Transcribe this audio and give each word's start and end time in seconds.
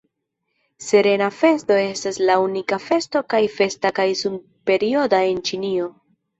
Serena 0.85 1.27
Festo 1.41 1.77
estas 1.81 2.17
la 2.31 2.39
unika 2.45 2.81
festo 2.87 3.23
kaj 3.35 3.43
festa 3.61 3.95
kaj 4.01 4.09
sun-perioda 4.25 5.25
en 5.33 5.49
Ĉinio. 5.53 5.91